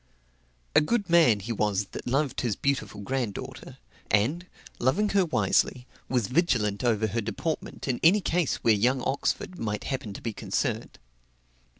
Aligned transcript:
A 0.75 0.81
good 0.81 1.11
man 1.11 1.41
he 1.41 1.51
was, 1.51 1.85
that 1.91 2.07
loved 2.07 2.41
his 2.41 2.55
beautiful 2.55 3.01
granddaughter; 3.01 3.77
and, 4.09 4.47
loving 4.79 5.09
her 5.09 5.23
wisely, 5.25 5.85
was 6.09 6.25
vigilant 6.25 6.83
over 6.83 7.05
her 7.05 7.21
deportment 7.21 7.87
in 7.87 7.99
any 8.01 8.19
case 8.19 8.55
where 8.63 8.73
young 8.73 9.03
Oxford 9.03 9.59
might 9.59 9.83
happen 9.83 10.11
to 10.13 10.21
be 10.23 10.33
concerned. 10.33 10.97